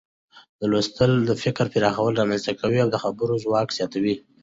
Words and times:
لوستل 0.69 1.11
د 1.25 1.31
فکر 1.43 1.65
پراخوالی 1.73 2.17
رامنځته 2.21 2.51
کوي 2.59 2.79
او 2.81 2.89
د 2.91 2.97
خبرو 3.03 3.41
ځواک 3.43 3.67
زیاتوي. 3.77 4.15